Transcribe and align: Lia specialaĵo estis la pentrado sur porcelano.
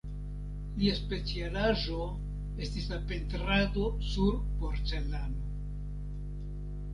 Lia 0.77 0.93
specialaĵo 0.99 2.07
estis 2.67 2.87
la 2.93 2.99
pentrado 3.11 3.85
sur 4.09 4.41
porcelano. 4.63 5.45